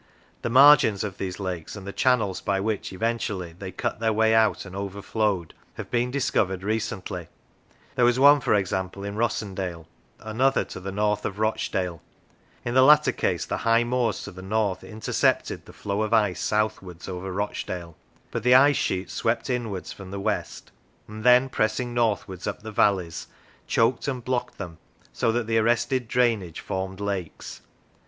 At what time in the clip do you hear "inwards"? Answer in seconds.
19.51-19.93